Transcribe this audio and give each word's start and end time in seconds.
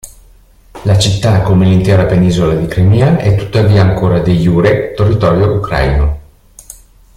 La 0.85 0.97
città 0.97 1.41
come 1.43 1.67
l'intera 1.67 2.05
penisola 2.05 2.55
di 2.55 2.65
Crimea 2.65 3.17
è 3.19 3.35
tuttavia 3.35 3.83
ancora 3.83 4.19
de 4.19 4.33
jure 4.35 4.95
territorio 4.95 5.51
ucraino. 5.57 6.19